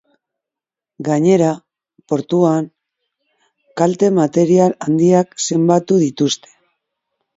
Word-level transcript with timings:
Gainera, 1.07 1.49
portuan 2.13 2.69
kalte 3.83 4.09
material 4.21 4.75
handiak 4.87 5.41
zenbatu 5.49 6.01
dituzte. 6.07 6.57